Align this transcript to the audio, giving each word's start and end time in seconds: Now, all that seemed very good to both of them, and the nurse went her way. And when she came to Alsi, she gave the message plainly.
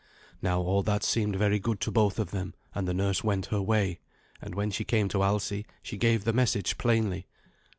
Now, 0.41 0.61
all 0.61 0.81
that 0.81 1.03
seemed 1.03 1.35
very 1.35 1.59
good 1.59 1.79
to 1.81 1.91
both 1.91 2.17
of 2.17 2.31
them, 2.31 2.55
and 2.73 2.87
the 2.87 2.93
nurse 2.95 3.23
went 3.23 3.45
her 3.53 3.61
way. 3.61 3.99
And 4.41 4.55
when 4.55 4.71
she 4.71 4.83
came 4.83 5.07
to 5.09 5.21
Alsi, 5.21 5.67
she 5.83 5.95
gave 5.99 6.23
the 6.23 6.33
message 6.33 6.79
plainly. 6.79 7.27